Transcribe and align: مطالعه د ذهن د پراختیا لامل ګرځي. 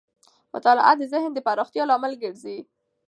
مطالعه 0.53 0.93
د 0.97 1.01
ذهن 1.13 1.31
د 1.33 1.39
پراختیا 1.47 1.83
لامل 1.89 2.13
ګرځي. 2.23 2.57